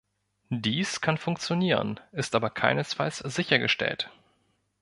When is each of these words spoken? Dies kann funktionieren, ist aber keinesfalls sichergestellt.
Dies 0.55 0.99
kann 1.01 1.19
funktionieren, 1.19 1.99
ist 2.11 2.33
aber 2.33 2.49
keinesfalls 2.49 3.17
sichergestellt. 3.19 4.09